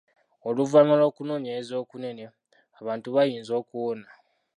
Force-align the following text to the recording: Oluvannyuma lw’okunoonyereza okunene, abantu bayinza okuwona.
Oluvannyuma 0.47 0.99
lw’okunoonyereza 0.99 1.73
okunene, 1.83 2.25
abantu 2.79 3.07
bayinza 3.15 3.51
okuwona. 3.61 4.07